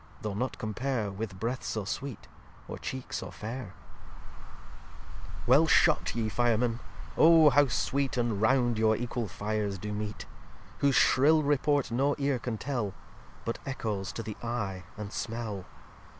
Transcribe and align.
though 0.23 0.33
not 0.33 0.57
compare 0.57 1.11
With 1.11 1.39
Breath 1.39 1.63
so 1.63 1.85
sweet, 1.85 2.27
or 2.67 2.79
Cheek 2.79 3.13
so 3.13 3.29
faire. 3.29 3.75
xxxix 3.75 5.31
Well 5.45 5.67
shot 5.67 6.15
ye 6.15 6.27
Firemen! 6.27 6.79
Oh 7.15 7.51
how 7.51 7.67
sweet, 7.67 8.17
And 8.17 8.41
round 8.41 8.79
your 8.79 8.95
equal 8.95 9.27
Fires 9.27 9.77
do 9.77 9.93
meet; 9.93 10.25
Whose 10.79 10.95
shrill 10.95 11.43
report 11.43 11.91
no 11.91 12.15
Ear 12.17 12.39
can 12.39 12.57
tell, 12.57 12.95
But 13.45 13.59
Ecchoes 13.63 14.11
to 14.13 14.23
the 14.23 14.37
Eye 14.41 14.85
and 14.97 15.13
smell. 15.13 15.65